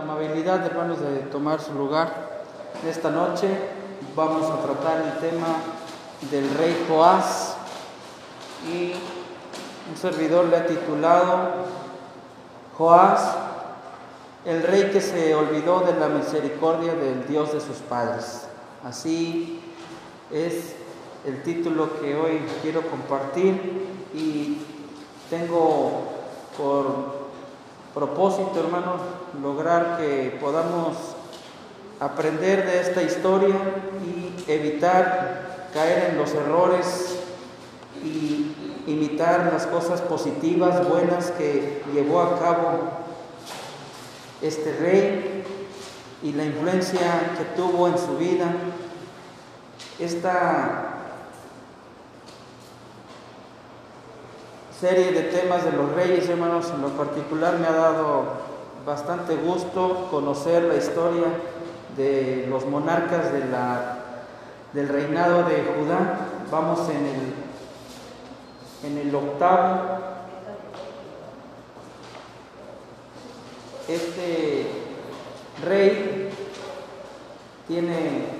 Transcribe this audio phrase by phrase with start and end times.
[0.00, 2.44] la amabilidad, hermanos, de tomar su lugar.
[2.88, 3.48] Esta noche
[4.16, 5.46] vamos a tratar el tema
[6.30, 7.54] del rey Joás
[8.66, 8.92] y
[9.90, 11.50] un servidor le ha titulado
[12.78, 13.36] Joás,
[14.46, 18.46] el rey que se olvidó de la misericordia del Dios de sus padres.
[18.82, 19.60] Así
[20.30, 20.76] es
[21.26, 24.62] el título que hoy quiero compartir y
[25.28, 26.04] tengo
[26.56, 27.19] por
[27.94, 29.00] propósito, hermanos,
[29.42, 30.96] lograr que podamos
[31.98, 33.56] aprender de esta historia
[34.04, 37.18] y evitar caer en los errores
[38.02, 38.54] y
[38.86, 42.80] imitar las cosas positivas, buenas que llevó a cabo
[44.40, 45.44] este rey
[46.22, 48.46] y la influencia que tuvo en su vida.
[49.98, 50.89] Esta
[54.80, 58.24] serie de temas de los reyes, hermanos, en lo particular me ha dado
[58.86, 61.26] bastante gusto conocer la historia
[61.98, 63.98] de los monarcas de la,
[64.72, 66.18] del reinado de Judá.
[66.50, 67.04] Vamos en
[68.86, 69.98] el, en el octavo.
[73.86, 74.66] Este
[75.62, 76.30] rey
[77.68, 78.39] tiene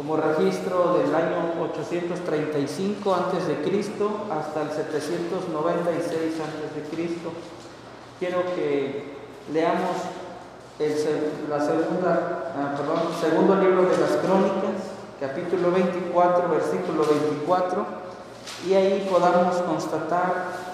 [0.00, 7.30] como registro del año 835 antes de Cristo hasta el 796 antes de Cristo.
[8.18, 9.12] Quiero que
[9.52, 9.96] leamos
[10.78, 10.94] el
[11.50, 12.74] la segunda, ah,
[13.20, 14.88] segundo libro de las Crónicas,
[15.20, 17.84] capítulo 24, versículo 24,
[18.66, 20.69] y ahí podamos constatar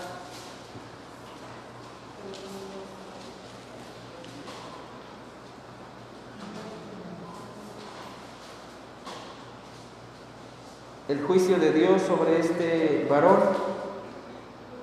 [11.09, 13.39] el juicio de Dios sobre este varón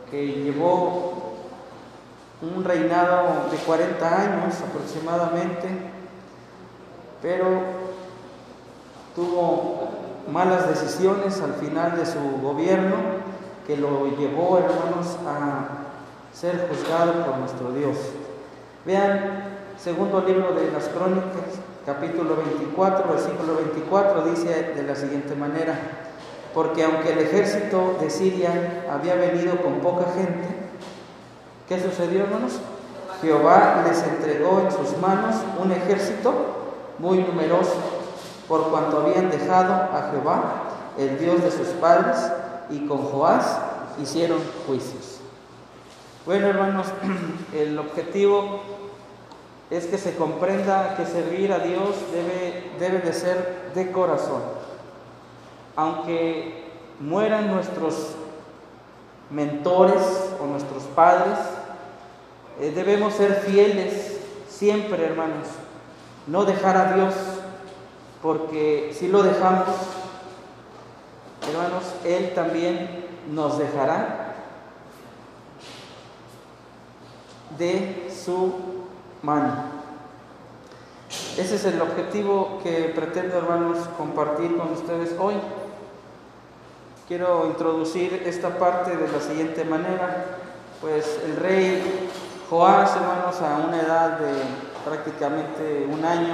[0.09, 1.33] que llevó
[2.41, 5.67] un reinado de 40 años aproximadamente,
[7.21, 7.47] pero
[9.15, 9.89] tuvo
[10.31, 12.95] malas decisiones al final de su gobierno
[13.67, 15.67] que lo llevó, hermanos, a
[16.33, 17.97] ser juzgado por nuestro Dios.
[18.85, 19.43] Vean,
[19.77, 25.79] segundo libro de las crónicas, capítulo 24, versículo 24, dice de la siguiente manera,
[26.53, 30.47] porque aunque el ejército de Siria había venido con poca gente,
[31.67, 32.59] ¿qué sucedió, hermanos?
[33.21, 36.33] Jehová les entregó en sus manos un ejército
[36.99, 37.75] muy numeroso,
[38.47, 40.63] por cuanto habían dejado a Jehová,
[40.97, 42.17] el Dios de sus padres,
[42.69, 43.59] y con Joás
[44.01, 45.19] hicieron juicios.
[46.25, 46.87] Bueno, hermanos,
[47.53, 48.61] el objetivo
[49.71, 54.41] es que se comprenda que servir a Dios debe, debe de ser de corazón
[55.75, 56.63] aunque
[56.99, 58.15] mueran nuestros
[59.29, 60.01] mentores
[60.41, 61.37] o nuestros padres,
[62.59, 64.17] eh, debemos ser fieles
[64.47, 65.47] siempre, hermanos,
[66.27, 67.13] no dejar a Dios,
[68.21, 69.67] porque si lo dejamos,
[71.49, 74.35] hermanos, Él también nos dejará
[77.57, 78.53] de su
[79.21, 79.73] mano.
[81.37, 85.35] Ese es el objetivo que pretendo, hermanos, compartir con ustedes hoy.
[87.13, 90.25] Quiero introducir esta parte de la siguiente manera.
[90.81, 92.09] Pues el rey
[92.49, 94.33] Joás, hermanos, a una edad de
[94.83, 96.33] prácticamente un año,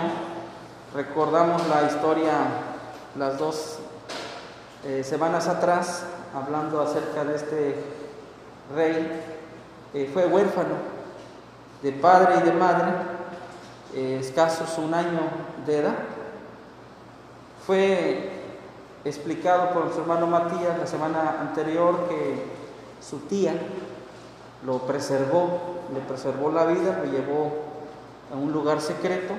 [0.96, 2.32] recordamos la historia
[3.18, 3.80] las dos
[4.86, 7.76] eh, semanas atrás, hablando acerca de este
[8.74, 9.22] rey,
[10.14, 10.76] fue huérfano
[11.84, 12.92] de padre y de madre,
[13.96, 15.20] eh, escasos un año
[15.66, 15.96] de edad.
[17.68, 18.39] Fue
[19.06, 22.44] explicado por su hermano Matías la semana anterior que
[23.02, 23.54] su tía
[24.66, 25.60] lo preservó,
[25.94, 27.52] le preservó la vida, lo llevó
[28.34, 29.34] a un lugar secreto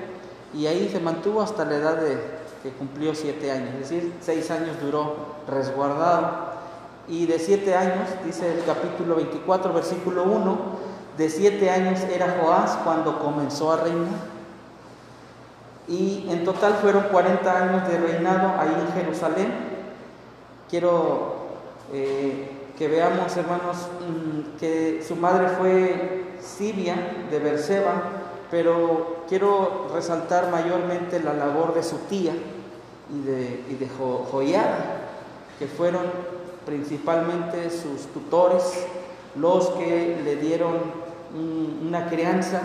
[0.53, 4.51] y ahí se mantuvo hasta la edad de que cumplió siete años, es decir, seis
[4.51, 5.15] años duró
[5.47, 6.51] resguardado.
[7.07, 10.57] Y de siete años, dice el capítulo 24, versículo 1,
[11.17, 14.40] de siete años era Joás cuando comenzó a reinar
[15.87, 19.51] y en total fueron 40 años de reinado ahí en Jerusalén.
[20.69, 21.35] Quiero
[21.93, 26.95] eh, que veamos, hermanos, mm, que su madre fue Sibia
[27.29, 28.01] de Berseba,
[28.49, 32.33] pero quiero resaltar mayormente la labor de su tía
[33.09, 33.87] y de, y de
[35.59, 36.03] que fueron
[36.65, 38.63] principalmente sus tutores,
[39.35, 40.75] los que le dieron
[41.87, 42.61] una crianza,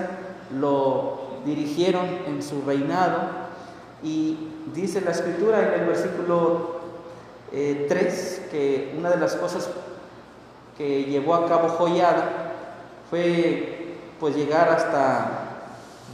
[0.59, 3.47] lo dirigieron en su reinado.
[4.03, 6.81] Y dice la escritura en el versículo
[7.51, 9.71] 3 eh, que una de las cosas
[10.77, 12.53] que llevó a cabo Joyada
[13.09, 15.47] fue pues llegar hasta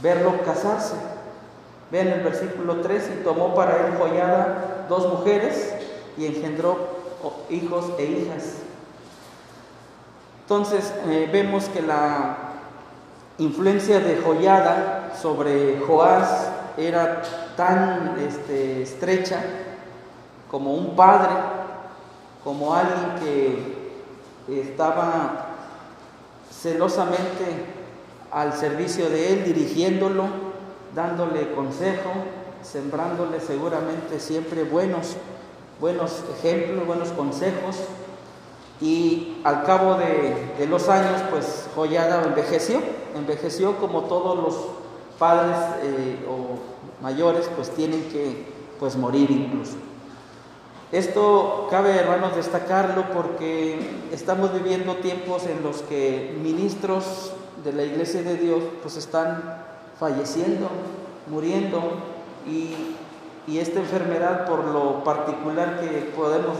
[0.01, 0.95] verlo casarse.
[1.91, 5.73] Vean el versículo 3, y tomó para él joyada dos mujeres
[6.17, 6.77] y engendró
[7.49, 8.55] hijos e hijas.
[10.41, 12.52] Entonces eh, vemos que la
[13.37, 17.21] influencia de Joyada sobre Joás era
[17.55, 19.41] tan este, estrecha
[20.49, 21.31] como un padre,
[22.43, 23.15] como alguien
[24.47, 25.47] que estaba
[26.51, 27.73] celosamente
[28.31, 30.25] al servicio de él, dirigiéndolo,
[30.95, 32.11] dándole consejo,
[32.61, 35.17] sembrándole seguramente siempre buenos,
[35.79, 37.77] buenos ejemplos, buenos consejos.
[38.81, 42.81] Y al cabo de, los años, pues Joyada envejeció,
[43.15, 44.55] envejeció como todos los
[45.17, 46.59] padres eh, o
[47.01, 48.45] mayores, pues tienen que
[48.79, 49.75] pues morir incluso.
[50.91, 53.79] Esto cabe, hermanos, destacarlo porque
[54.11, 57.33] estamos viviendo tiempos en los que ministros
[57.63, 59.41] de la Iglesia de Dios pues están
[59.99, 60.69] falleciendo,
[61.27, 61.81] muriendo
[62.47, 62.95] y,
[63.47, 66.57] esta enfermedad por lo particular que podemos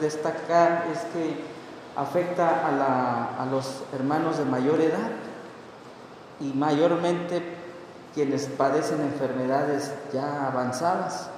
[0.00, 1.36] destacar es que
[1.94, 5.10] afecta a, a los hermanos de mayor edad
[6.40, 7.42] y mayormente
[8.14, 11.28] quienes padecen enfermedades ya avanzadas.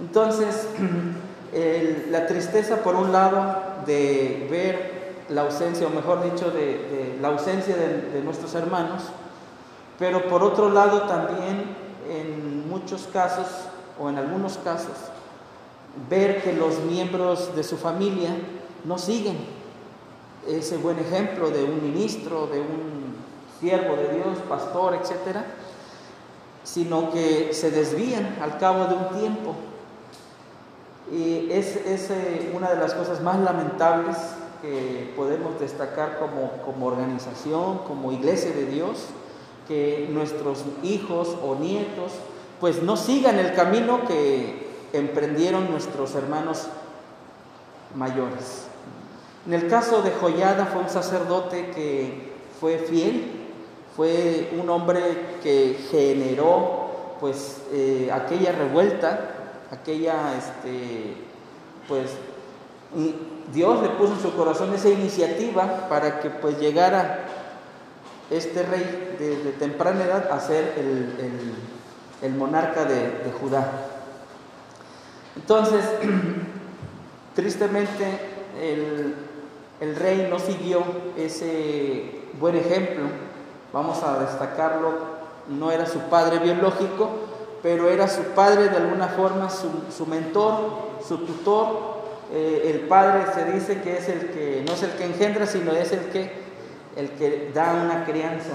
[0.00, 0.66] Entonces,
[2.10, 4.98] la tristeza por un lado de ver
[5.28, 9.02] la ausencia, o mejor dicho, de, la ausencia de, nuestros hermanos,
[9.98, 11.76] pero por otro lado también
[12.08, 13.46] en muchos casos,
[14.00, 14.96] o en algunos casos,
[16.08, 18.30] ver que los miembros de su familia
[18.84, 19.36] no siguen
[20.46, 23.16] ese buen ejemplo de un ministro, de un
[23.60, 25.44] siervo de Dios, pastor, etcétera,
[26.62, 29.54] sino que se desvían al cabo de un tiempo.
[31.10, 34.16] Y es, eh, una de las cosas más lamentables
[34.62, 39.06] que podemos destacar como, como organización, como iglesia de Dios,
[39.66, 42.12] que nuestros hijos o nietos
[42.60, 46.66] pues no sigan el camino que emprendieron nuestros hermanos
[47.94, 48.64] mayores.
[49.46, 53.32] En el caso de Joyada fue un sacerdote que fue fiel,
[53.96, 59.34] fue un hombre que generó pues eh, aquella revuelta
[59.70, 61.14] aquella, este,
[61.86, 62.10] pues,
[63.52, 67.24] Dios le puso en su corazón esa iniciativa para que pues llegara
[68.30, 71.54] este rey de, temprana edad a ser el,
[72.36, 73.70] monarca de, Judá.
[75.36, 75.84] Entonces,
[77.34, 78.04] tristemente,
[78.60, 79.14] el,
[79.80, 80.82] el, rey no siguió
[81.16, 83.04] ese buen ejemplo,
[83.72, 85.18] vamos a destacarlo,
[85.48, 87.10] no era su padre biológico,
[87.62, 91.98] pero era su padre de alguna forma, su, mentor, su tutor.
[92.32, 95.72] Eh, el padre se dice que es el que, no es el que engendra, sino
[95.72, 96.30] es el que,
[96.96, 98.52] el que da una crianza.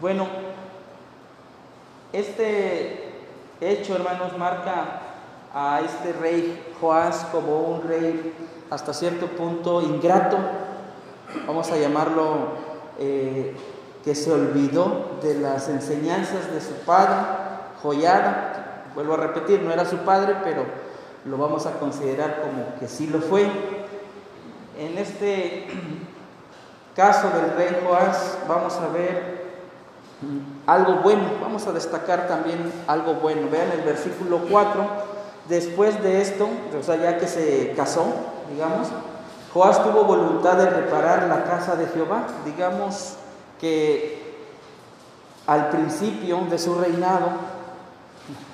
[0.00, 0.26] Bueno,
[2.12, 3.12] este
[3.60, 5.00] hecho, hermanos, marca
[5.54, 8.34] a este rey Joás como un rey
[8.70, 10.36] hasta cierto punto ingrato,
[11.46, 12.66] vamos a llamarlo,
[12.98, 13.54] eh,
[14.04, 17.14] que se olvidó de las enseñanzas de su padre
[17.82, 20.64] joyada, vuelvo a repetir, no era su padre, pero
[21.24, 23.44] lo vamos a considerar como que sí lo fue.
[24.78, 25.66] En este
[26.94, 29.45] caso del rey Joás vamos a ver
[30.66, 33.48] algo bueno, vamos a destacar también algo bueno.
[33.50, 34.84] Vean el versículo 4,
[35.48, 38.06] después de esto, o sea, ya que se casó,
[38.50, 38.88] digamos,
[39.56, 43.14] Joás tuvo voluntad de reparar la casa de Jehová, digamos
[43.58, 44.36] que
[45.46, 47.30] al principio de su reinado,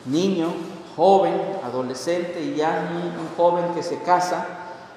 [0.06, 0.52] niño,
[0.94, 4.46] joven, adolescente y ya un, joven que se casa,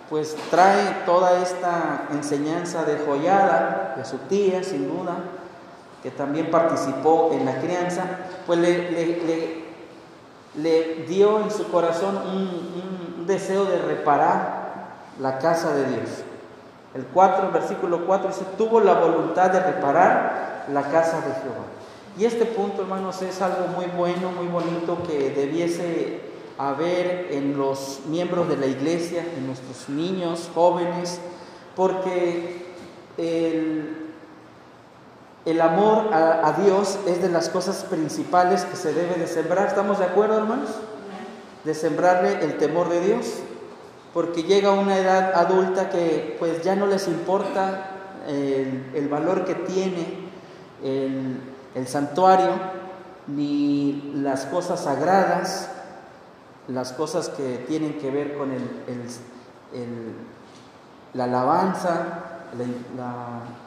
[0.08, 5.16] pues trae toda esta enseñanza de joyada de su tía, sin duda,
[6.06, 8.04] que también participó en la crianza,
[8.46, 9.66] pues le,
[11.08, 12.42] dio en su corazón un,
[13.18, 16.10] un, deseo de reparar la casa de Dios.
[16.94, 21.66] El 4, versículo 4 dice, tuvo la voluntad de reparar la casa de Jehová.
[22.20, 26.22] Y este punto, hermanos, es algo muy bueno, muy bonito que debiese
[26.60, 31.20] haber en los miembros de la iglesia, en nuestros niños, jóvenes,
[31.76, 32.64] porque
[33.18, 34.05] el,
[35.62, 39.68] amor a, Dios es de las cosas principales que se debe de sembrar.
[39.68, 40.70] ¿Estamos de acuerdo, hermanos?
[41.64, 43.40] De sembrarle el temor de Dios,
[44.14, 47.92] porque llega una edad adulta que pues ya no les importa
[48.28, 50.26] el, el valor que tiene
[50.84, 51.40] el
[51.76, 52.52] el santuario,
[53.28, 55.70] ni las cosas sagradas,
[56.70, 58.62] las cosas que tienen que ver con el,
[61.14, 62.35] la alabanza,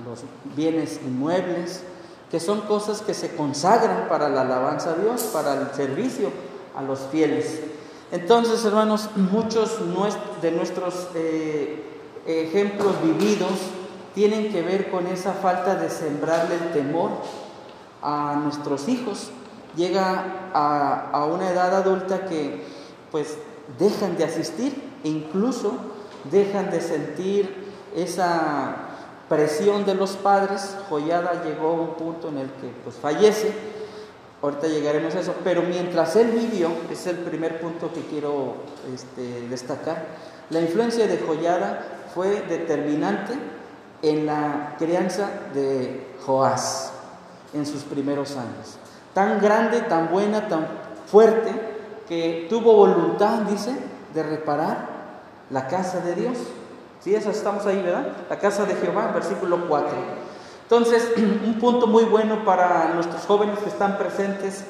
[0.04, 0.21] los
[0.57, 1.83] bienes inmuebles,
[2.30, 6.30] que son cosas que se consagran para la alabanza a Dios, para el servicio
[6.76, 7.61] a los fieles.
[8.11, 9.78] Entonces, hermanos, muchos
[10.40, 11.83] de nuestros eh,
[12.26, 13.52] ejemplos vividos
[14.14, 17.11] tienen que ver con esa falta de sembrarle el temor
[18.02, 19.30] a nuestros hijos.
[19.76, 22.64] Llega a, a una edad adulta que
[23.11, 23.37] pues
[23.78, 25.73] dejan de asistir e incluso
[26.30, 28.76] dejan de sentir esa
[29.28, 30.76] presión de los padres.
[30.88, 33.52] Joyada llegó a un punto en el que pues fallece,
[34.42, 38.54] ahorita llegaremos a eso, pero mientras él vivió, es el primer punto que quiero
[38.95, 40.07] este, destacar,
[40.50, 43.35] la influencia de Joyada fue determinante
[44.02, 46.92] en la crianza de Joás
[47.52, 48.78] en sus primeros años.
[49.12, 50.66] Tan grande, tan buena, tan
[51.07, 51.52] fuerte,
[52.09, 53.75] que tuvo voluntad, dice,
[54.14, 54.88] de reparar
[55.50, 56.38] la casa de Dios.
[57.00, 58.09] Sí, eso estamos ahí, ¿verdad?
[58.28, 59.88] La casa de Jehová, versículo 4.
[60.62, 64.64] Entonces, un punto muy bueno para nuestros jóvenes que están presentes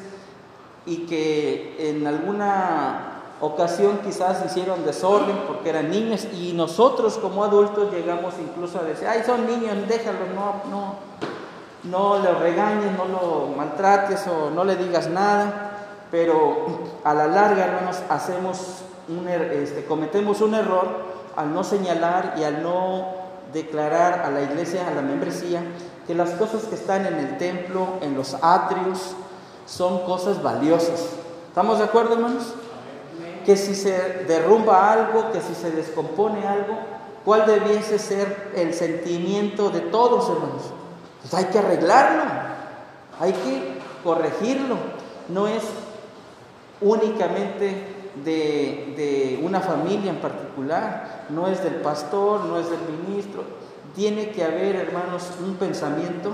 [0.85, 7.93] y que en alguna ocasión quizás hicieron desorden porque eran niños y nosotros como adultos
[7.93, 10.95] llegamos incluso a decir, ay, son niños, déjalos, no, no,
[11.85, 15.71] no le regañes, no lo maltrates o no le digas nada,
[16.11, 16.67] pero
[17.05, 22.43] a la larga, hermanos, hacemos un, er, este, cometemos un error al no señalar y
[22.43, 23.07] al no
[23.53, 25.63] declarar a la iglesia, a la membresía,
[26.05, 29.15] que las cosas que están en el templo, en los atrios,
[29.65, 31.11] son cosas valiosas.
[31.47, 32.55] ¿Estamos de acuerdo, hermanos?
[33.47, 36.77] Que si se derrumba algo, que si se descompone algo,
[37.25, 40.63] ¿cuál debiese ser el sentimiento de todos, hermanos?
[41.23, 42.25] Pues hay que arreglarlo,
[43.21, 44.77] hay que corregirlo.
[45.29, 45.63] No es
[46.81, 53.43] únicamente de, una familia en particular, no es del pastor, no es del ministro.
[53.95, 56.33] Tiene que haber, hermanos, un pensamiento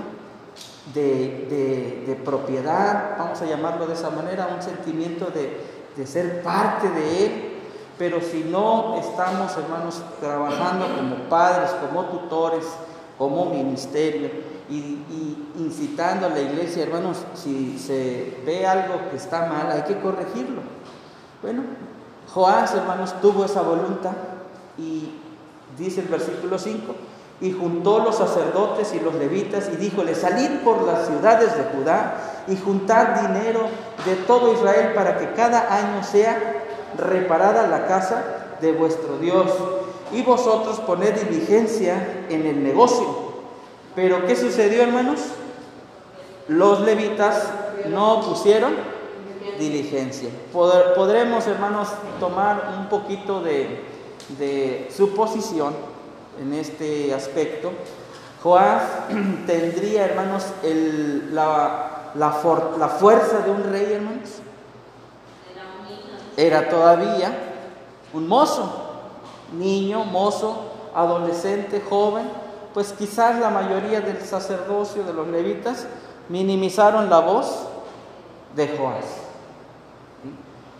[0.93, 7.51] de, propiedad, vamos a llamarlo de esa manera, un sentimiento de, ser parte de Él.
[7.97, 12.65] Pero si no estamos, hermanos, trabajando como padres, como tutores,
[13.17, 14.29] como ministerio
[14.69, 19.83] y, y, incitando a la iglesia, hermanos, si se ve algo que está mal, hay
[19.83, 20.74] que corregirlo.
[21.45, 21.61] Bueno,
[22.33, 24.13] Joás, hermanos, tuvo esa voluntad
[24.79, 25.11] y
[25.77, 26.95] dice el versículo 5,
[27.39, 32.15] y juntó los sacerdotes y los levitas y díjole, salid por las ciudades de Judá
[32.47, 33.67] y juntad dinero
[34.07, 36.63] de todo Israel para que cada año sea
[36.97, 38.23] reparada la casa
[38.59, 39.51] de vuestro Dios
[40.13, 43.05] y vosotros poned diligencia en el negocio.
[43.93, 45.19] Pero ¿qué sucedió, hermanos?
[46.47, 47.43] Los levitas
[47.87, 48.94] no pusieron
[49.59, 50.29] diligencia.
[50.51, 53.85] podremos, hermanos, tomar un poquito de,
[54.37, 55.73] de suposición
[56.39, 57.71] en este aspecto.
[58.43, 58.83] Joás
[59.47, 60.45] tendría, hermanos,
[61.31, 64.29] la, la, fuerza de un rey, hermanos.
[66.37, 67.33] Era todavía
[68.13, 68.71] un mozo,
[69.57, 72.29] niño, mozo, adolescente, joven.
[72.73, 75.87] Pues quizás la mayoría del sacerdocio de los levitas
[76.27, 77.67] minimizaron la voz
[78.55, 79.24] de Joás.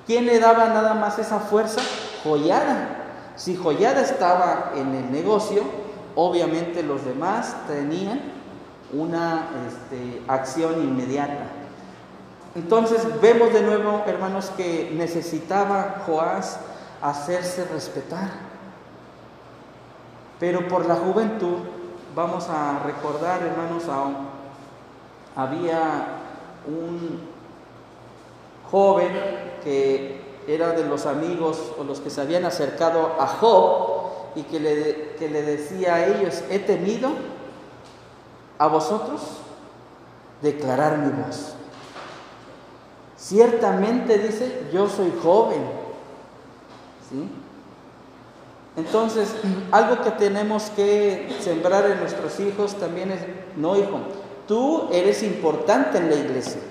[0.06, 1.82] ¿Quién le daba nada más esa fuerza?
[2.24, 2.90] Joyada.
[3.36, 5.64] Si Joyada estaba en el negocio,
[6.16, 8.22] obviamente los demás tenían
[8.94, 11.48] una este, acción inmediata.
[12.56, 16.60] Entonces vemos de nuevo, hermanos, que necesitaba Joás
[17.02, 18.30] hacerse respetar.
[20.40, 21.58] Pero por la juventud,
[22.16, 24.16] vamos a recordar, hermanos, aún
[25.36, 26.08] había
[26.68, 27.35] un
[28.72, 29.12] joven
[29.64, 33.96] que era de los amigos o los que se habían acercado a Job
[34.36, 37.10] y que le, que le decía a ellos, he temido
[38.58, 39.22] a vosotros
[40.42, 41.54] declarar mi voz.
[43.18, 45.64] Ciertamente dice, yo soy joven.
[47.10, 47.30] ¿Sí?
[48.78, 49.34] Entonces,
[49.72, 53.22] algo que tenemos que sembrar en nuestros hijos también es,
[53.56, 54.00] no hijo,
[54.48, 56.62] tú eres importante en la iglesia.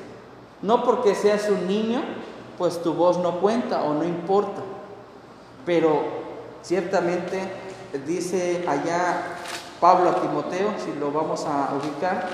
[0.64, 2.00] No porque seas un niño,
[2.56, 4.62] pues tu voz no cuenta o no importa.
[5.66, 6.04] Pero
[6.62, 7.38] ciertamente
[8.06, 9.36] dice allá
[9.78, 12.30] Pablo a Timoteo, si lo vamos a ubicar,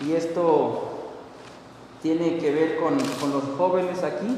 [0.00, 0.88] y esto
[2.02, 4.36] tiene que ver con, con los jóvenes aquí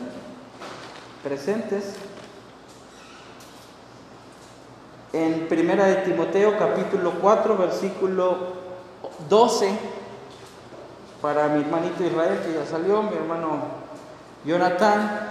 [1.22, 1.94] presentes.
[5.14, 8.36] En Primera de Timoteo capítulo 4 versículo
[9.30, 9.97] 12
[11.20, 13.58] para mi hermanito Israel, que ya salió, mi hermano
[14.44, 15.30] Jonathan,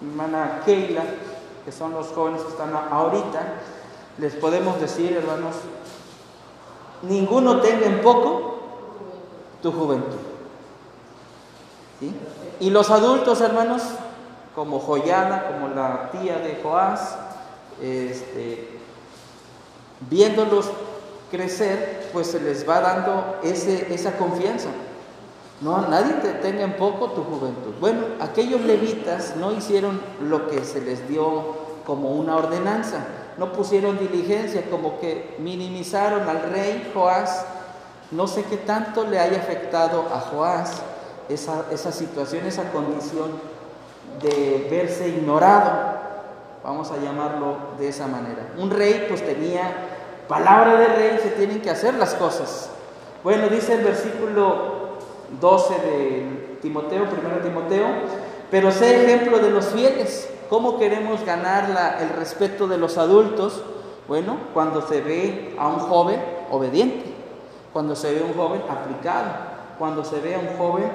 [0.00, 1.02] mi hermana Keila,
[1.64, 3.40] que son los jóvenes que están ahorita,
[4.18, 5.56] les podemos decir, hermanos,
[7.02, 8.60] ninguno tenga en poco
[9.62, 10.18] tu juventud.
[12.60, 13.82] Y los adultos, hermanos,
[14.54, 17.16] como Joyana, como la tía de Joás,
[17.82, 18.78] este,
[20.08, 20.70] viéndolos
[21.30, 24.68] crecer, pues se les va dando ese, esa confianza.
[25.60, 27.74] No, nadie te tenga en poco tu juventud.
[27.80, 32.98] Bueno, aquellos levitas no hicieron lo que se les dio como una ordenanza,
[33.38, 37.46] no pusieron diligencia, como que minimizaron al rey Joás.
[38.10, 40.82] No sé qué tanto le haya afectado a Joás
[41.28, 43.30] esa, esa situación, esa condición
[44.22, 45.98] de verse ignorado,
[46.62, 48.52] vamos a llamarlo de esa manera.
[48.58, 49.72] Un rey pues tenía
[50.28, 52.70] palabra de rey, se tienen que hacer las cosas.
[53.22, 54.73] Bueno, dice el versículo
[55.40, 57.86] 12 de Timoteo, 1 Timoteo,
[58.50, 60.30] pero sé ejemplo de los fieles.
[60.48, 63.62] ¿Cómo queremos ganar el respeto de los adultos?
[64.06, 67.12] Bueno, cuando se ve a un joven obediente,
[67.72, 69.30] cuando se ve a un joven aplicado,
[69.78, 70.90] cuando se ve a un joven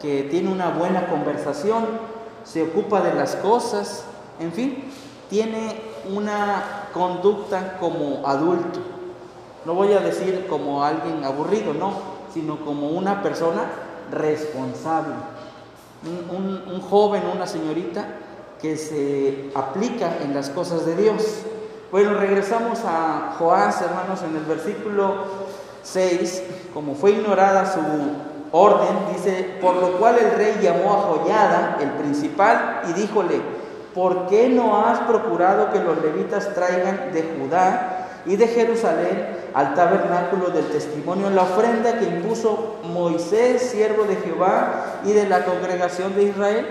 [0.00, 1.86] que tiene una buena conversación,
[2.44, 4.04] se ocupa de las cosas,
[4.40, 4.84] en fin,
[5.28, 5.80] tiene
[6.12, 8.80] una conducta como adulto.
[9.64, 11.92] No voy a decir como alguien aburrido, no,
[12.32, 13.62] sino como una persona
[14.10, 15.14] responsable.
[16.02, 18.06] Un, joven, una señorita
[18.60, 21.42] que se aplica en las cosas de Dios.
[21.90, 25.24] Bueno, regresamos a Joás, hermanos, en el versículo
[25.82, 27.80] 6, como fue ignorada su
[28.52, 33.40] orden, dice, por lo cual el rey llamó a Joyada, el principal, y díjole,
[33.94, 39.74] ¿por qué no has procurado que los levitas traigan de Judá y de Jerusalén al
[39.74, 46.14] tabernáculo del testimonio la ofrenda que impuso Moisés, siervo de Jehová y de la congregación
[46.14, 46.66] de Israel?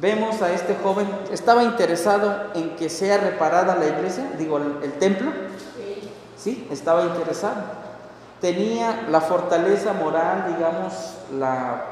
[0.00, 5.30] Vemos a este joven, estaba interesado en que sea reparada la iglesia, digo, el, templo.
[6.36, 7.54] Sí, estaba interesado.
[8.40, 11.84] Tenía la fortaleza moral, digamos, la,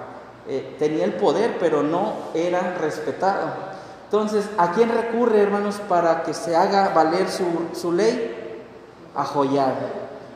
[0.48, 3.70] eh, tenía el poder, pero no era respetado.
[4.06, 8.29] Entonces, ¿a quién recurre, hermanos, para que se haga valer su, su ley?
[9.14, 9.26] A.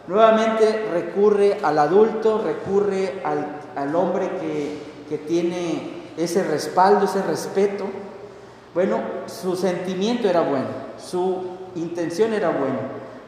[0.06, 7.84] Nuevamente recurre al adulto, recurre al, al hombre que, que tiene ese respaldo, ese respeto.
[8.74, 10.66] Bueno, su sentimiento era bueno,
[10.98, 11.44] su
[11.76, 12.80] intención era buena.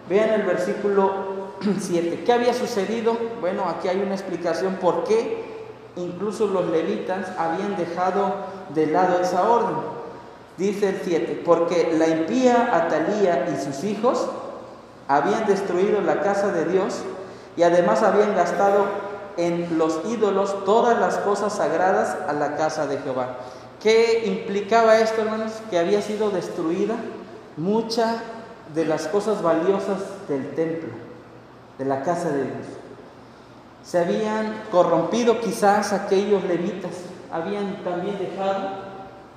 [0.09, 1.37] Vean el versículo
[1.81, 2.25] 7.
[2.25, 3.17] ¿Qué había sucedido?
[3.41, 5.57] Bueno, aquí hay una explicación por qué
[5.97, 8.35] incluso los levitas habían dejado
[8.75, 9.77] de lado esa orden.
[10.59, 14.29] Dice el 7, porque la impía Atalía y sus hijos
[15.09, 17.03] habían destruido la casa de Dios
[17.57, 18.85] y además habían gastado
[19.37, 23.37] en los ídolos todas las cosas sagradas a la casa de Jehová.
[23.83, 25.53] ¿Qué implicaba esto, hermanos?
[25.71, 26.97] Que había sido destruida
[27.57, 28.23] mucha
[28.75, 30.91] de las cosas valiosas del templo,
[31.79, 32.67] de la casa de Dios.
[33.85, 36.93] Se habían corrompido quizás aquellos levitas,
[37.31, 38.87] habían también dejado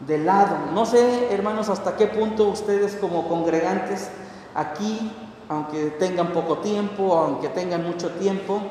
[0.07, 0.55] de lado.
[0.73, 4.09] No sé, hermanos, hasta qué punto ustedes como congregantes
[4.55, 5.11] aquí,
[5.49, 8.61] aunque tengan poco tiempo, aunque tengan mucho tiempo,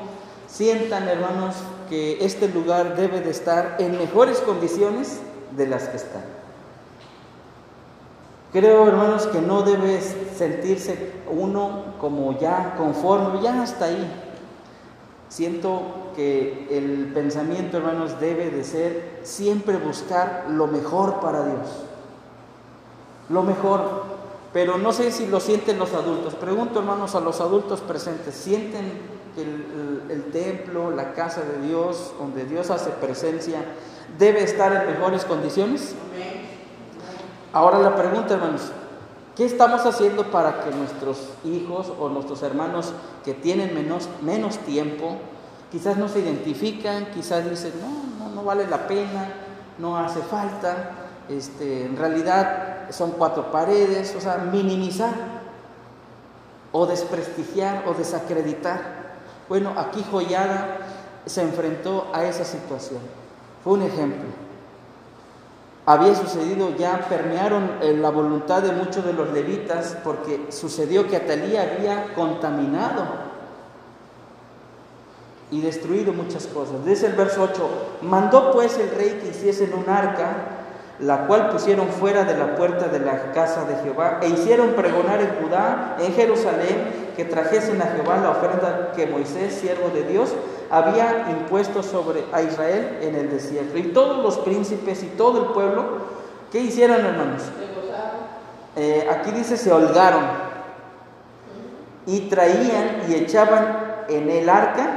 [0.47, 1.55] sientan, hermanos,
[1.89, 5.19] que este lugar debe de estar en mejores condiciones
[5.55, 6.23] de las que están.
[8.51, 14.11] Creo, hermanos, que no debe sentirse uno como ya conforme, ya hasta ahí.
[15.27, 21.67] Siento que el pensamiento, hermanos, debe de ser siempre buscar lo mejor para Dios.
[23.29, 24.08] Lo mejor.
[24.51, 26.33] Pero no sé si lo sienten los adultos.
[26.35, 32.45] Pregunto, hermanos, a los adultos presentes, ¿sienten que el, templo, la casa de Dios, donde
[32.45, 33.63] Dios hace presencia,
[34.17, 35.93] debe estar en mejores condiciones?
[37.53, 38.71] Ahora la pregunta, hermanos,
[39.35, 45.17] ¿qué estamos haciendo para que nuestros hijos o nuestros hermanos que tienen menos, menos tiempo,
[45.71, 49.31] quizás no se identifican, quizás dicen, no, no, no vale la pena,
[49.77, 55.13] no hace falta, este, en realidad son cuatro paredes, o sea, minimizar
[56.71, 58.99] o desprestigiar o desacreditar.
[59.47, 60.77] Bueno, aquí Joyada
[61.25, 62.99] se enfrentó a esa situación.
[63.63, 64.29] Fue un ejemplo.
[65.85, 71.15] Había sucedido ya, permearon eh, la voluntad de muchos de los levitas porque sucedió que
[71.15, 73.29] Atalía había contaminado
[75.51, 76.85] y destruido muchas cosas.
[76.85, 77.69] Dice el verso 8,
[78.03, 80.58] mandó pues el rey que hiciesen un arca,
[80.99, 85.21] la cual pusieron fuera de la puerta de la casa de Jehová, e hicieron pregonar
[85.21, 90.33] en Judá, en Jerusalén, que trajesen a Jehová la ofrenda que Moisés, siervo de Dios,
[90.69, 93.77] había impuesto sobre a Israel en el desierto.
[93.77, 95.83] Y todos los príncipes y todo el pueblo,
[96.51, 97.43] ¿qué hicieron hermanos?
[98.75, 100.23] Eh, aquí dice se holgaron
[102.05, 104.87] y traían y echaban en el arca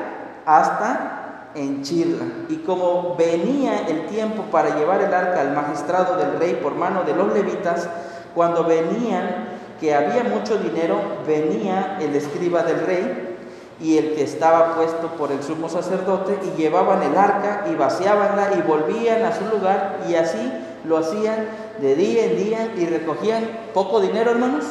[0.46, 1.11] hasta
[1.54, 2.26] en Chirla.
[2.48, 7.02] Y como venía el tiempo para llevar el arca al magistrado del rey por mano
[7.04, 7.88] de los levitas,
[8.34, 9.48] cuando venían
[9.80, 13.36] que había mucho dinero, venía el escriba del rey
[13.80, 18.52] y el que estaba puesto por el sumo sacerdote y llevaban el arca y vaciábanla
[18.56, 20.52] y volvían a su lugar y así
[20.84, 21.48] lo hacían
[21.80, 24.64] de día en día y recogían poco dinero, hermanos.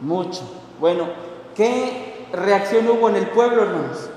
[0.00, 0.42] Mucho.
[0.80, 1.08] Bueno,
[1.54, 4.09] ¿qué reacción hubo en el pueblo, hermanos?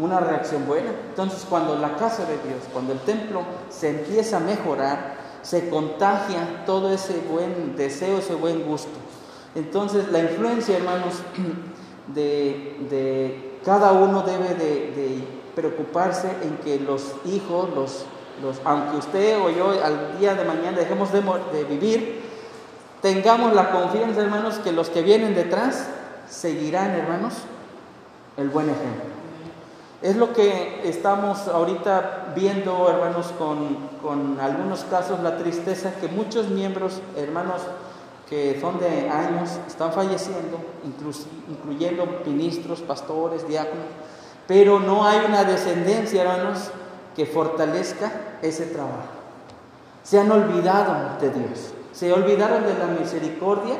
[0.00, 0.90] Una reacción buena.
[1.08, 6.64] Entonces, cuando la casa de Dios, cuando el templo se empieza a mejorar, se contagia
[6.64, 8.98] todo ese buen deseo, ese buen gusto.
[9.54, 11.14] Entonces, la influencia, hermanos,
[12.14, 18.06] de, cada uno debe de, preocuparse en que los hijos, los,
[18.42, 22.22] los, aunque usted o yo al día de mañana dejemos de, de vivir,
[23.02, 25.88] tengamos la confianza, hermanos, que los que vienen detrás
[26.26, 27.34] seguirán, hermanos,
[28.38, 29.11] el buen ejemplo.
[30.02, 36.48] Es lo que estamos ahorita viendo, hermanos, con, con, algunos casos, la tristeza que muchos
[36.48, 37.62] miembros, hermanos,
[38.28, 40.58] que son de años, están falleciendo,
[41.48, 43.86] incluyendo ministros, pastores, diáconos,
[44.48, 46.70] pero no hay una descendencia, hermanos,
[47.14, 48.10] que fortalezca
[48.42, 49.22] ese trabajo.
[50.02, 53.76] Se han olvidado de Dios, se olvidaron de la misericordia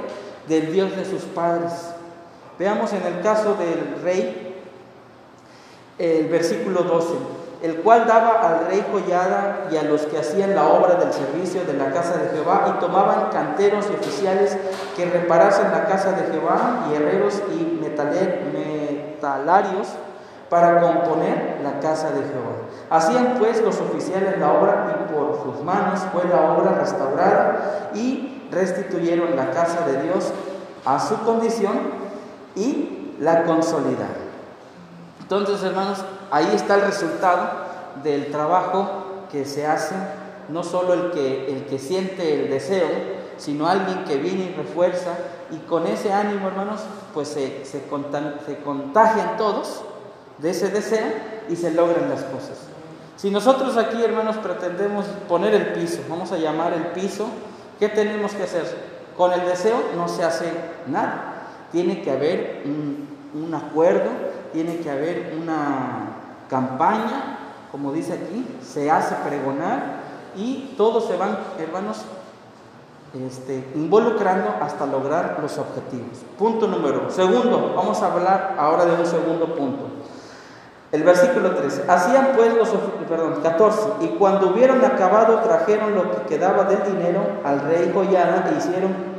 [0.46, 1.72] del Dios de sus padres.
[2.58, 4.51] Veamos en el caso del rey,
[5.98, 10.66] el versículo 12 el cual daba al rey joyada y a los que hacían la
[10.66, 14.58] obra del servicio de la casa de Jehová, y tomaban canteros y oficiales
[14.96, 19.86] que reparasen la casa de Jehová, y herreros y metalarios
[20.50, 22.56] para componer la casa de Jehová.
[22.90, 28.48] Hacían pues los oficiales la obra y por sus manos fue la obra restaurada y
[28.50, 30.32] restituyeron la casa de Dios
[30.84, 31.92] a su condición
[32.54, 34.21] y la consolidaron.
[35.38, 35.98] Entonces, hermanos,
[36.30, 37.50] ahí está el resultado
[38.02, 39.94] del trabajo que se hace,
[40.48, 42.88] no solo el que, el que siente el deseo,
[43.38, 45.12] sino alguien que viene y refuerza,
[45.50, 46.80] y con ese ánimo, hermanos,
[47.14, 47.80] pues se, se,
[48.46, 49.82] se contagian todos
[50.38, 51.06] de ese deseo
[51.48, 52.58] y se logran las cosas.
[53.16, 57.26] Si nosotros aquí, hermanos, pretendemos poner el piso, vamos a llamar el piso,
[57.78, 58.64] ¿qué tenemos que hacer?
[59.16, 60.52] Con el deseo no se hace
[60.86, 61.48] nada.
[61.70, 64.10] Tiene que haber un, un acuerdo,
[64.52, 66.12] tiene que haber una
[66.48, 67.38] campaña,
[67.70, 70.02] como dice aquí, se hace pregonar
[70.36, 72.04] y todos se van, hermanos,
[73.14, 76.18] este, involucrando hasta lograr los objetivos.
[76.38, 77.10] Punto número.
[77.10, 79.84] Segundo, vamos a hablar ahora de un segundo punto.
[80.92, 81.84] El versículo 13.
[81.88, 82.68] Hacían pues los,
[83.08, 83.80] perdón, 14.
[84.00, 89.11] Y cuando hubieron acabado, trajeron lo que quedaba del dinero al rey Joyada e hicieron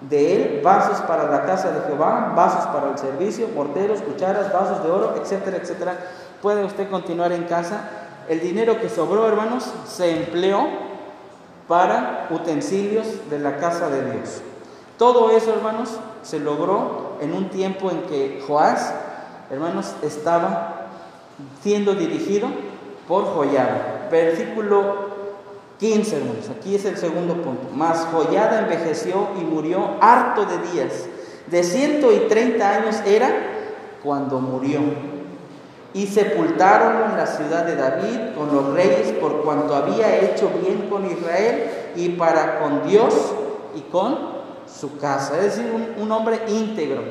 [0.00, 4.82] de él vasos para la casa de Jehová, vasos para el servicio, morteros, cucharas, vasos
[4.82, 5.96] de oro, etcétera, etcétera.
[6.40, 7.80] Puede usted continuar en casa.
[8.28, 10.66] El dinero que sobró, hermanos, se empleó
[11.68, 14.40] para utensilios de la casa de Dios.
[14.96, 18.94] Todo eso, hermanos, se logró en un tiempo en que Joás,
[19.50, 20.86] hermanos, estaba
[21.62, 22.48] siendo dirigido
[23.06, 24.08] por Joyada.
[24.10, 25.09] Versículo
[25.80, 27.68] 15, hermanos, aquí es el segundo punto.
[27.74, 31.06] Mas Joyada envejeció y murió harto de días.
[31.46, 33.30] De 130 años era
[34.02, 34.80] cuando murió.
[35.94, 40.88] Y sepultaron en la ciudad de David con los reyes por cuanto había hecho bien
[40.90, 43.14] con Israel y para con Dios
[43.74, 44.18] y con
[44.66, 45.38] su casa.
[45.38, 47.02] Es decir, un, hombre íntegro,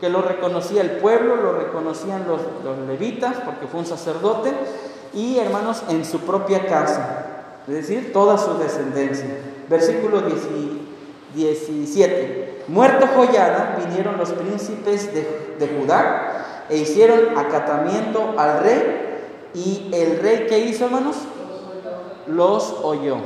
[0.00, 4.52] que lo reconocía el pueblo, lo reconocían los, los levitas, porque fue un sacerdote,
[5.14, 7.35] y hermanos, en su propia casa
[7.68, 9.26] es decir, toda su descendencia.
[9.68, 10.22] Versículo
[11.34, 12.64] 17.
[12.68, 19.02] Muerto Joyada, vinieron los príncipes de, Judá e hicieron acatamiento al rey.
[19.54, 21.16] Y el rey, ¿qué hizo, hermanos?
[22.28, 23.16] Los oyó.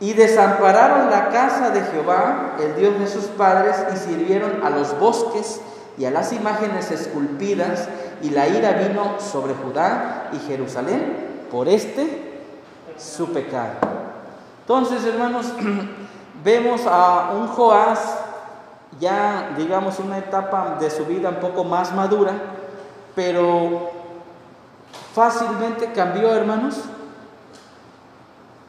[0.00, 4.98] Y desampararon la casa de Jehová, el Dios de sus padres, y sirvieron a los
[4.98, 5.60] bosques
[5.96, 7.88] y a las imágenes esculpidas,
[8.20, 12.31] y la ira vino sobre Judá y Jerusalén por este
[13.02, 13.72] su pecado.
[14.60, 15.52] Entonces, hermanos,
[16.44, 18.18] vemos a un Joás
[19.00, 22.32] ya, digamos, una etapa de su vida un poco más madura,
[23.14, 23.90] pero
[25.14, 26.76] fácilmente cambió, hermanos,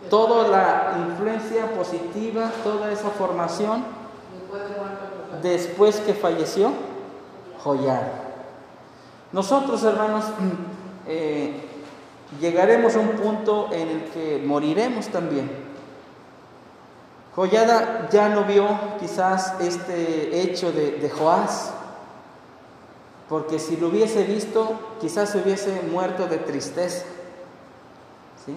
[0.10, 3.84] toda la influencia positiva, toda esa formación,
[5.42, 6.72] después que falleció
[7.64, 8.24] Joyar.
[9.32, 10.26] Nosotros, hermanos,
[11.08, 11.73] eh,
[12.40, 15.50] llegaremos a un punto en el que moriremos también.
[17.36, 18.68] Joyada ya no vio
[19.00, 21.74] quizás este hecho de, Joás,
[23.28, 27.06] porque si lo hubiese visto, quizás se hubiese muerto de tristeza.
[28.46, 28.56] ¿Sí?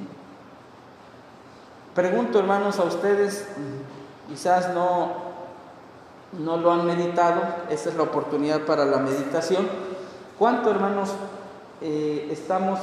[1.95, 3.47] Pregunto, hermanos, a ustedes,
[4.29, 5.15] quizás no,
[6.33, 9.67] no lo han meditado, esta es la oportunidad para la meditación.
[10.39, 11.13] ¿Cuánto, hermanos,
[11.81, 12.79] eh, estamos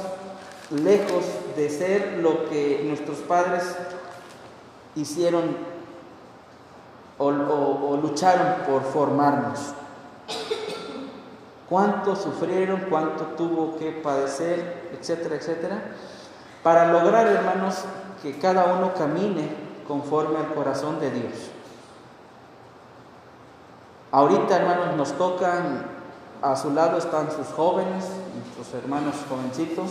[0.70, 1.24] lejos
[1.56, 3.62] de ser lo que nuestros padres
[4.96, 5.56] hicieron
[7.18, 9.74] o, lucharon por formarnos?
[11.68, 12.86] ¿Cuánto sufrieron?
[12.90, 14.90] ¿Cuánto tuvo que padecer?
[14.98, 15.82] Etcétera, etcétera.
[16.62, 17.84] Para lograr, hermanos,
[18.22, 19.48] que cada uno camine
[19.86, 21.32] conforme al corazón de Dios.
[24.10, 25.86] Ahorita, hermanos, nos tocan,
[26.40, 29.90] a su lado están sus jóvenes, nuestros hermanos jovencitos,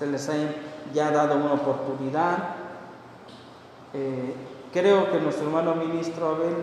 [0.00, 0.32] se les ha
[0.94, 2.38] ya dado una oportunidad.
[3.92, 4.34] Eh,
[4.72, 6.56] creo que nuestro hermano ministro Abel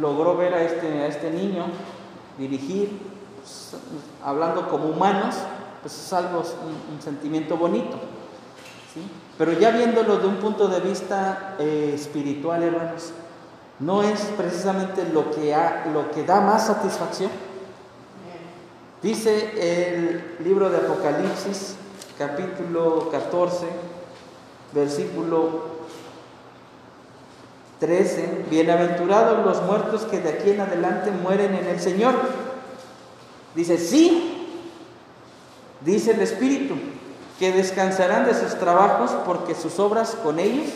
[0.00, 1.66] logró ver a este, a este niño
[2.36, 2.98] dirigir,
[3.36, 3.76] pues,
[4.24, 5.36] hablando como humanos,
[5.82, 7.96] pues es algo, un, sentimiento bonito.
[9.38, 13.12] Pero ya viéndolo de un punto de vista eh, espiritual, hermanos,
[13.78, 15.56] no es precisamente lo que,
[15.94, 17.30] lo que da más satisfacción.
[19.00, 21.76] Dice el libro de Apocalipsis,
[22.22, 23.66] capítulo 14,
[24.72, 25.72] versículo
[27.80, 32.14] 13, bienaventurados los muertos que de aquí en adelante mueren en el Señor.
[33.56, 34.46] Dice, sí,
[35.80, 36.76] dice el Espíritu,
[37.40, 40.68] que descansarán de sus trabajos porque sus obras con ellos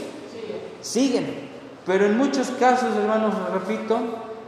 [0.81, 1.49] siguen.
[1.87, 4.01] Pero en muchos casos, hermanos, repito,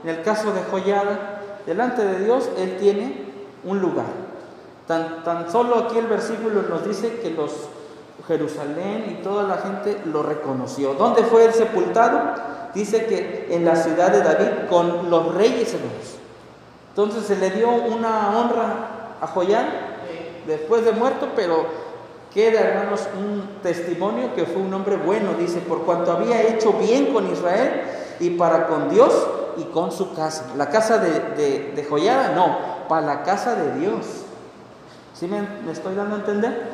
[0.03, 3.23] en el caso de Joyada, delante de Dios Él tiene
[3.63, 4.28] un lugar.
[4.89, 7.53] Tan, tan solo aquí el versículo nos dice que los
[8.27, 10.95] Jerusalén y toda la gente lo reconoció.
[10.95, 12.21] ¿Dónde fue el sepultado?
[12.75, 15.75] Dice que en la ciudad de David con los reyes.
[16.91, 19.69] Entonces se le dio una honra a Joyada
[20.47, 21.67] después de muerto, pero
[22.33, 27.13] queda, hermanos, un testimonio que fue un hombre bueno, dice, por cuanto había hecho bien
[27.13, 27.83] con Israel
[28.21, 29.15] y para con Dios
[29.57, 30.47] y con su casa.
[30.57, 34.05] La casa de, de, Joyada, no, para la casa de Dios.
[35.19, 36.71] ¿Sí me, estoy dando a entender?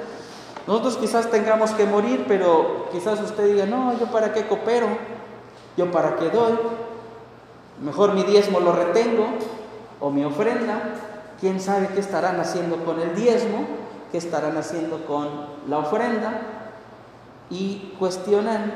[0.67, 4.89] Nosotros quizás tengamos que morir, pero quizás usted diga, no, yo para qué coopero,
[5.77, 6.53] yo para qué doy,
[7.83, 9.27] mejor mi diezmo lo retengo
[10.01, 10.81] o mi ofrenda,
[11.41, 13.67] quién sabe qué estarán haciendo con el diezmo
[14.15, 15.29] qué estarán haciendo con
[15.69, 16.41] la ofrenda
[17.51, 18.73] y cuestionan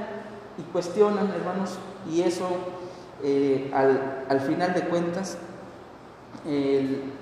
[0.59, 1.78] y cuestionan, hermanos,
[2.11, 2.48] y eso
[3.22, 5.38] eh, al, final de cuentas,
[6.44, 7.12] el,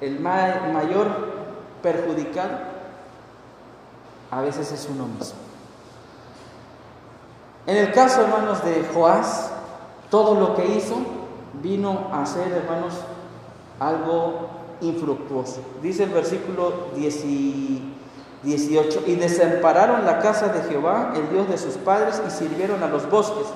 [0.00, 1.39] el, mayor
[1.82, 2.80] perjudicado
[4.30, 5.38] a veces es uno mismo.
[7.66, 9.50] En el caso, hermanos, de Joás,
[10.10, 10.96] todo lo que hizo
[11.62, 12.94] vino a ser, hermanos,
[13.78, 14.48] algo
[14.80, 15.60] infructuoso.
[15.82, 22.22] Dice el versículo 18, y desampararon la casa de Jehová, el Dios de sus padres,
[22.26, 23.46] y sirvieron a los bosques.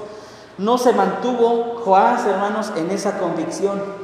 [0.59, 4.04] No se mantuvo Joás, hermanos, en esa convicción.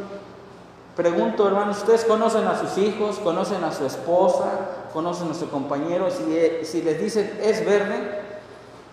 [0.96, 4.50] Pregunto, hermanos, ¿ustedes conocen a sus hijos, conocen a su esposa,
[4.92, 6.10] conocen a su compañero?
[6.10, 8.20] Si, eh, les dicen es verde,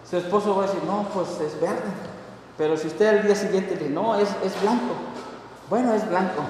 [0.10, 1.90] su esposo va a decir, no, pues es verde.
[2.58, 4.94] Pero si usted al día siguiente le dice, no, es, es blanco.
[5.70, 6.44] Bueno, es blanco.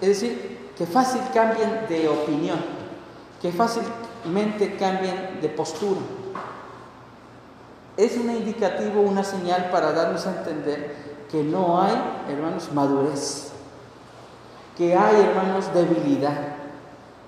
[0.00, 2.58] Es decir, que fácil cambien de opinión,
[3.40, 6.00] que fácilmente cambien de postura.
[7.96, 10.96] Es un indicativo, una señal para darnos a entender
[11.30, 11.94] que no hay,
[12.30, 13.49] hermanos, madurez,
[14.80, 16.38] que hay, hermanos, debilidad,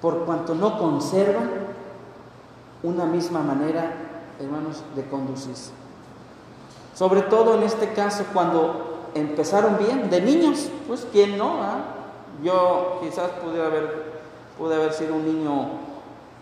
[0.00, 1.50] por cuanto no conservan
[2.82, 3.92] una misma manera,
[4.40, 5.70] hermanos, de conducirse.
[6.94, 11.80] Sobre todo en este caso, cuando empezaron bien, de niños, pues quién no, ah?
[12.42, 14.22] Yo quizás pude haber,
[14.56, 15.72] pude haber sido un niño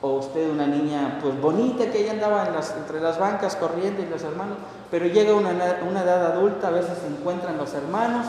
[0.03, 2.47] o usted una niña pues bonita que ella andaba
[2.79, 4.59] entre las bancas corriendo y los hermanos,
[4.93, 5.51] pero llega una,
[5.89, 8.27] una edad adulta, a veces se encuentran los hermanos.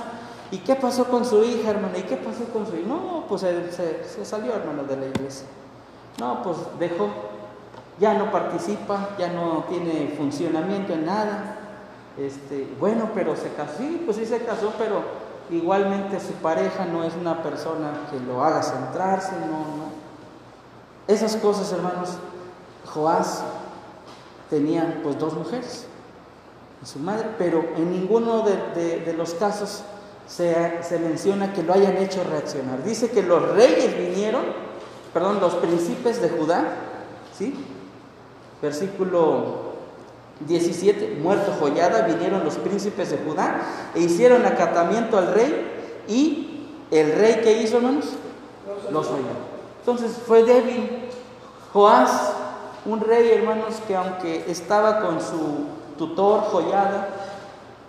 [0.51, 1.97] ¿Y qué pasó con su hija, hermano?
[1.97, 2.87] ¿Y qué pasó con su hija?
[2.87, 5.47] No, pues se, se salió, hermano, de la iglesia.
[6.19, 7.09] No, pues dejó,
[7.99, 11.57] ya no participa, ya no tiene funcionamiento en nada.
[12.17, 15.01] Este, bueno, pero se casó, sí, pues sí se casó, pero
[15.49, 19.91] igualmente su pareja no es una persona que lo haga centrarse, no, no.
[21.07, 22.17] Esas cosas, hermanos,
[22.85, 23.43] Joás
[24.49, 25.85] tenía pues dos mujeres,
[26.83, 29.83] su madre, pero en ninguno de, los casos
[30.27, 32.83] se, menciona que lo hayan hecho reaccionar.
[32.83, 34.43] Dice que los reyes vinieron,
[35.13, 36.75] perdón, los príncipes de Judá,
[37.37, 37.53] ¿sí?
[38.61, 39.71] Versículo
[40.47, 43.61] 17, muerto Joyada, vinieron los príncipes de Judá
[43.95, 48.05] e hicieron acatamiento al rey y el rey que hizo, hermanos,
[48.91, 49.51] los oyó.
[49.79, 51.09] Entonces fue débil.
[51.73, 52.33] Joás,
[52.85, 57.09] un rey, hermanos, que aunque estaba con su tutor, joyada,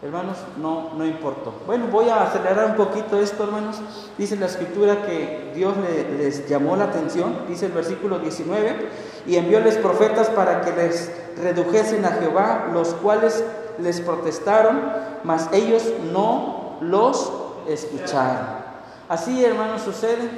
[0.03, 1.55] hermanos, no, no importó.
[1.65, 3.81] Bueno, voy a acelerar un poquito esto, hermanos.
[4.19, 5.75] Dice la escritura que Dios
[6.19, 8.89] les llamó la atención, dice el versículo 19,
[9.27, 11.11] y envióles profetas para que les
[11.41, 13.45] redujesen a Jehová, los cuales
[13.79, 14.81] les protestaron,
[15.23, 17.33] mas ellos no los
[17.69, 18.63] escucharon.
[19.09, 20.29] Así, hermanos, sucede.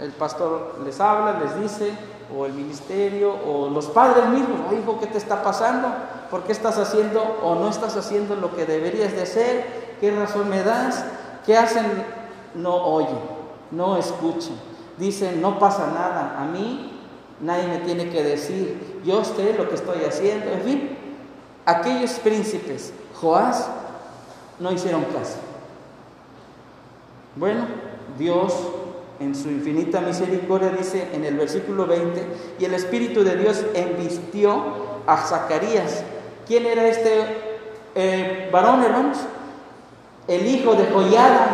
[0.00, 1.92] El pastor les habla, les dice,
[2.34, 5.88] o el ministerio, o los padres mismos, hijo, ¿qué te está pasando?
[6.30, 9.96] ¿Por qué estás haciendo o no estás haciendo lo que deberías de hacer?
[10.00, 11.04] ¿Qué razón me das?
[11.44, 11.84] ¿Qué hacen?
[12.54, 13.18] No oyen,
[13.70, 14.54] no escuchan.
[14.96, 16.92] Dicen, no pasa nada, a mí
[17.40, 20.50] nadie me tiene que decir, yo sé lo que estoy haciendo.
[20.52, 20.98] En fin,
[21.66, 23.68] aquellos príncipes, Joás,
[24.58, 25.36] no hicieron caso.
[27.36, 27.66] Bueno,
[28.16, 28.54] Dios
[29.20, 32.26] en su infinita misericordia dice en el versículo 20,
[32.58, 34.64] y el Espíritu de Dios envistió
[35.06, 36.04] a Zacarías,
[36.46, 37.24] ¿Quién era este
[37.94, 39.18] eh, varón, hermanos?
[40.28, 41.46] El hijo de Joyada,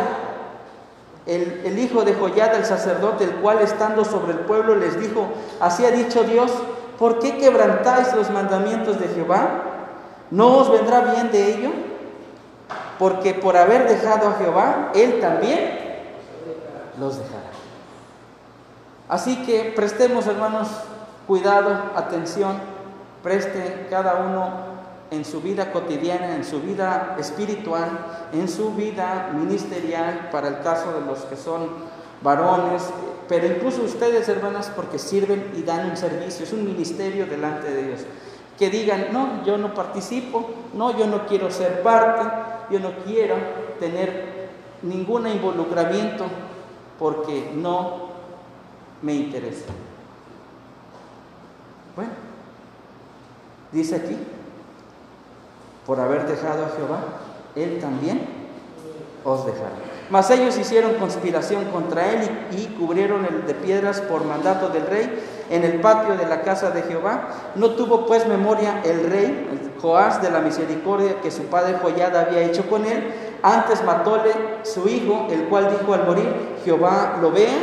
[1.25, 5.27] el, el, hijo de Joyada, el sacerdote, el cual estando sobre el pueblo les dijo,
[5.59, 6.51] así ha dicho Dios,
[6.99, 9.63] ¿por qué quebrantáis los mandamientos de Jehová?
[10.29, 11.69] ¿No os vendrá bien de ello?
[12.99, 15.80] Porque por haber dejado a Jehová, Él también
[17.01, 17.49] los dejará.
[19.09, 20.69] Así que prestemos, hermanos,
[21.27, 22.55] cuidado, atención,
[23.21, 24.71] preste cada uno
[25.09, 27.89] en su vida cotidiana, en su vida espiritual,
[28.31, 31.67] en su vida ministerial, para el caso de los que son
[32.21, 32.83] varones,
[33.27, 37.87] pero incluso ustedes, hermanas, porque sirven y dan un servicio, es un ministerio delante de
[37.87, 38.01] Dios.
[38.57, 42.29] Que digan, no, yo no participo, no, yo no quiero ser parte,
[42.69, 43.35] yo no quiero
[43.79, 44.49] tener
[44.83, 46.25] ningún involucramiento
[47.01, 48.09] porque no
[49.01, 49.65] me interesa.
[51.95, 52.11] Bueno,
[53.71, 54.15] dice aquí,
[55.87, 56.99] por haber dejado a Jehová,
[57.55, 58.21] Él también
[59.25, 59.71] os dejará.
[60.11, 65.09] Mas ellos hicieron conspiración contra él y, cubrieron el de piedras por mandato del rey
[65.49, 67.29] en el patio de la casa de Jehová.
[67.55, 72.41] No tuvo pues memoria el rey, Joás, de la misericordia que su padre Joyada había
[72.41, 73.30] hecho con él.
[73.43, 74.31] Antes matóle
[74.63, 77.57] su hijo, el cual dijo al morir, Jehová lo vea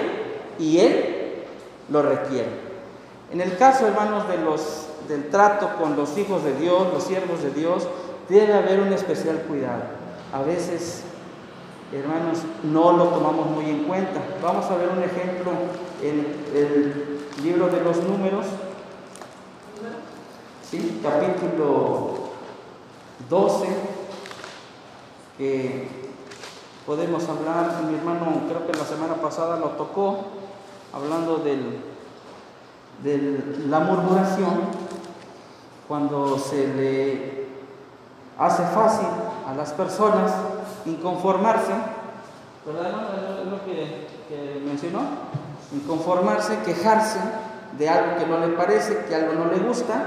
[0.59, 1.45] y él
[1.89, 2.69] lo requiere.
[3.33, 7.43] En el caso, hermanos, de los, del trato con los hijos de Dios, los siervos
[7.43, 7.87] de Dios,
[8.29, 9.83] debe haber un especial cuidado.
[10.33, 11.03] A veces,
[11.93, 14.21] hermanos, no lo tomamos muy en cuenta.
[14.43, 15.53] Vamos a ver un ejemplo
[16.03, 18.47] en el libro de los números,
[20.69, 21.01] ¿sí?
[21.03, 22.29] capítulo
[23.29, 23.67] 12,
[25.39, 25.89] que
[26.85, 30.19] podemos hablar, mi hermano creo que la semana pasada lo tocó,
[30.93, 31.57] hablando de
[33.69, 34.89] la murmuración,
[35.87, 37.47] cuando se le
[38.39, 39.07] hace fácil
[39.49, 40.33] a las personas
[40.85, 41.73] inconformarse,
[42.67, 43.41] ¿verdad?
[43.41, 45.01] Es lo que mencionó,
[45.73, 47.21] inconformarse, quejarse
[47.79, 50.03] de algo que no le parece, que algo no le gusta,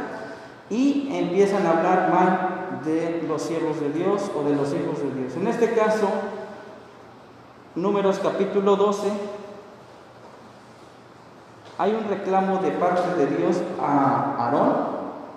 [0.71, 5.21] y empiezan a hablar mal de los siervos de Dios o de los hijos de
[5.21, 5.35] Dios.
[5.35, 6.07] En este caso,
[7.75, 9.07] Números capítulo 12,
[11.77, 14.73] hay un reclamo de parte de Dios a Aarón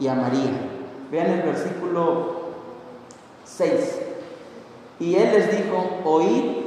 [0.01, 0.51] y a María.
[1.11, 2.35] Vean el versículo
[3.44, 4.01] 6.
[5.01, 6.64] Y él les dijo, oíd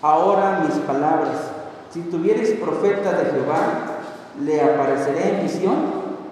[0.00, 1.50] ahora mis palabras.
[1.90, 3.60] Si tuvierais profeta de Jehová,
[4.40, 5.76] le apareceré en visión,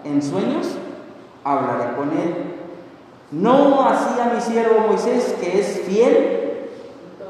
[0.05, 0.69] en sueños,
[1.45, 2.57] hablaré con él.
[3.31, 6.69] No así a mi siervo Moisés, que es fiel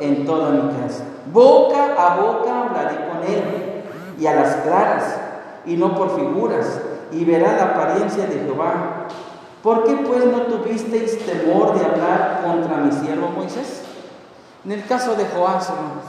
[0.01, 1.05] en toda mi casa.
[1.33, 3.85] Boca a boca hablaré con él,
[4.19, 5.21] y a las claras,
[5.67, 6.81] y no por figuras,
[7.13, 9.07] y verá la apariencia de Jehová
[9.63, 13.83] ¿Por qué pues no tuvisteis temor de hablar contra mi siervo Moisés?
[14.65, 16.05] En el caso de Joás, hermanos,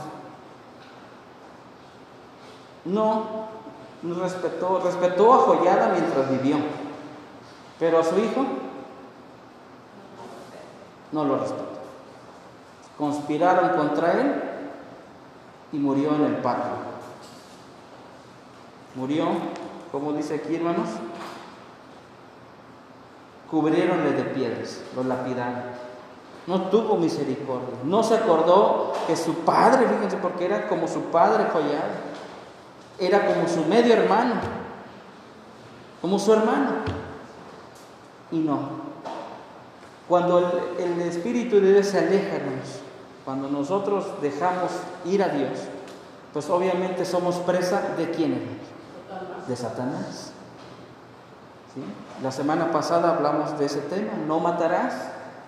[2.85, 6.57] no respetó, respetó a Joyada mientras vivió,
[7.81, 8.45] pero a su hijo
[11.11, 11.65] no lo respetó.
[12.95, 14.43] Conspiraron contra él
[15.71, 16.73] y murió en el patio.
[18.93, 19.29] Murió,
[19.91, 20.89] como dice aquí, hermanos,
[23.49, 25.63] cubriéronle de piedras, lo lapidaron.
[26.45, 27.79] No tuvo misericordia.
[27.83, 31.95] No se acordó que su padre, fíjense, porque era como su padre Joyada,
[32.99, 34.35] era como su medio hermano,
[35.99, 37.01] como su hermano.
[38.31, 38.91] Y no.
[40.07, 40.39] Cuando
[40.77, 42.37] el, Espíritu de Dios se aleja,
[43.23, 44.71] cuando nosotros dejamos
[45.05, 45.51] ir a Dios,
[46.33, 48.59] pues obviamente somos presa de quién,
[49.47, 50.33] De Satanás.
[52.21, 54.93] La semana pasada hablamos de ese tema, no matarás.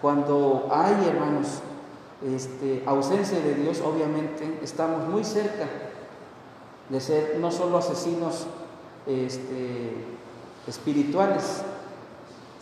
[0.01, 1.59] Cuando hay, hermanos,
[2.25, 5.67] este, ausencia de Dios, obviamente estamos muy cerca
[6.89, 8.47] de ser no solo asesinos
[9.05, 10.05] este,
[10.67, 11.63] espirituales,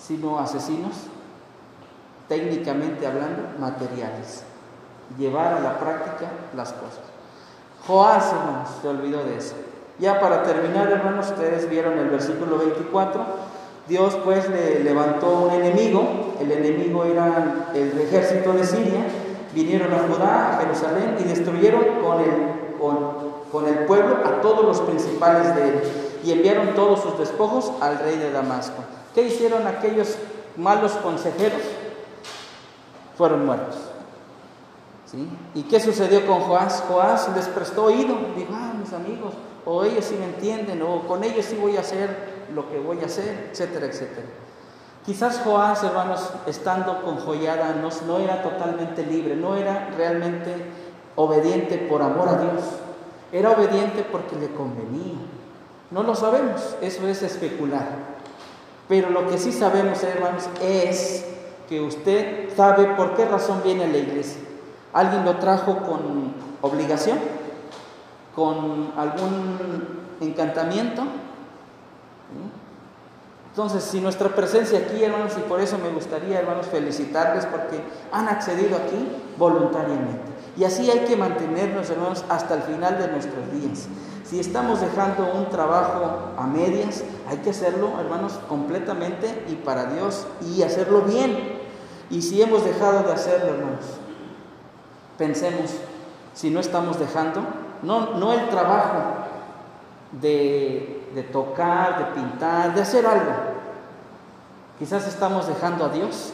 [0.07, 0.93] sino asesinos,
[2.27, 4.43] técnicamente hablando, materiales.
[5.17, 7.01] Llevar a la práctica las cosas.
[7.85, 9.55] Joás, hermanos, se olvidó de eso.
[9.99, 13.25] Ya para terminar, hermanos, ustedes vieron el versículo 24.
[13.87, 19.05] Dios pues le levantó un enemigo, el enemigo era el ejército de Siria,
[19.53, 22.97] vinieron a Judá, a Jerusalén y destruyeron con el, con,
[23.51, 25.81] con el pueblo a todos los principales de él
[26.23, 28.83] y enviaron todos sus despojos al rey de Damasco.
[29.13, 30.15] ¿Qué hicieron aquellos
[30.55, 31.61] malos consejeros?
[33.17, 33.75] Fueron muertos.
[35.05, 35.27] ¿Sí?
[35.55, 36.83] ¿Y qué sucedió con Joás?
[36.87, 39.33] Joás les prestó oído, dijo, ah, mis amigos,
[39.65, 43.01] o ellos sí me entienden, o con ellos sí voy a hacer lo que voy
[43.01, 44.27] a hacer, etcétera, etcétera.
[45.05, 50.55] Quizás Joás, hermanos, estando con Joyada, no, no era totalmente libre, no era realmente
[51.15, 52.63] obediente por amor a Dios,
[53.31, 55.17] era obediente porque le convenía.
[55.89, 58.20] No lo sabemos, eso es especular.
[58.91, 61.23] Pero lo que sí sabemos, hermanos, es
[61.69, 64.41] que usted sabe por qué razón viene a la iglesia.
[64.91, 67.17] ¿Alguien lo trajo con obligación?
[68.35, 71.03] ¿Con algún encantamiento?
[73.51, 77.79] Entonces, si nuestra presencia aquí, hermanos, y por eso me gustaría, hermanos, felicitarles porque
[78.11, 80.30] han accedido aquí voluntariamente.
[80.61, 83.87] Y así hay que mantenernos, hermanos, hasta el final de nuestros días.
[84.23, 90.27] Si estamos dejando un trabajo a medias, hay que hacerlo, hermanos, completamente y para Dios
[90.39, 91.61] y hacerlo bien.
[92.11, 93.85] Y si hemos dejado de hacerlo, hermanos,
[95.17, 95.71] pensemos,
[96.35, 97.41] si no estamos dejando,
[97.81, 99.15] no, no el trabajo
[100.21, 103.33] de, de tocar, de pintar, de hacer algo.
[104.77, 106.33] Quizás estamos dejando a Dios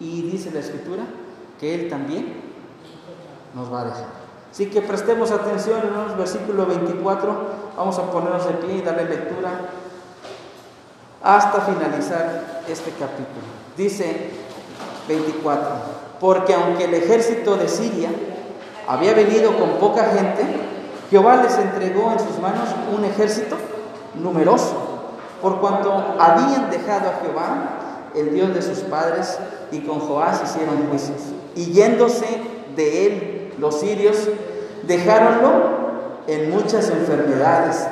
[0.00, 1.02] y dice la Escritura
[1.60, 2.53] que Él también
[3.54, 4.24] nos va a dejar.
[4.50, 7.36] Así que prestemos atención, hermanos, versículo 24,
[7.76, 9.50] vamos a ponernos de pie y darle lectura
[11.22, 13.46] hasta finalizar este capítulo.
[13.76, 14.30] Dice
[15.08, 15.68] 24,
[16.20, 18.10] porque aunque el ejército de Siria
[18.86, 20.44] había venido con poca gente,
[21.10, 23.56] Jehová les entregó en sus manos un ejército
[24.14, 24.74] numeroso,
[25.42, 29.36] por cuanto habían dejado a Jehová, el Dios de sus padres,
[29.72, 31.18] y con Joás hicieron juicios.
[31.56, 32.26] Y yéndose
[32.76, 34.28] de él los sirios,
[34.82, 35.50] dejáronlo
[36.26, 37.86] en muchas enfermedades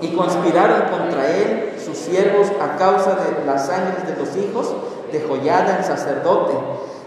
[0.00, 4.74] y conspiraron contra él sus siervos a causa de las sangres de los hijos
[5.12, 6.54] de Joyada el sacerdote,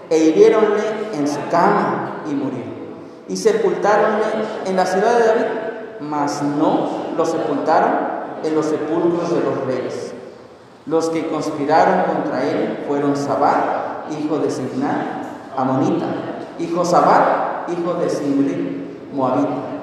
[0.10, 2.68] e hiriéronle en su cama y murió
[3.30, 4.26] y sepultáronle
[4.66, 5.46] en la ciudad de David,
[6.02, 7.92] mas no lo sepultaron
[8.44, 10.14] en los sepulcros de los reyes.
[10.86, 15.22] Los que conspiraron contra él fueron Sabá, hijo de Signá,
[15.58, 16.06] Amonita,
[16.58, 19.78] y Josabá, hijo de Simri, Moabita.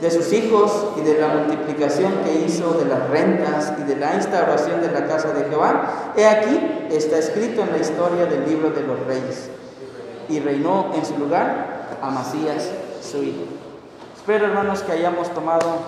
[0.00, 4.14] De sus hijos y de la multiplicación que hizo de las rentas y de la
[4.14, 8.70] instauración de la casa de Jehová, he aquí está escrito en la historia del libro
[8.70, 9.48] de los reyes.
[10.28, 12.70] Y reinó en su lugar Amasías
[13.00, 13.44] su Hijo.
[14.16, 15.78] Espero, hermanos, que hayamos tomado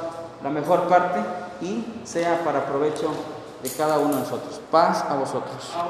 [0.43, 1.21] la mejor parte
[1.61, 3.11] y sea para provecho
[3.63, 4.61] de cada uno de nosotros.
[4.71, 5.75] Paz a vosotros.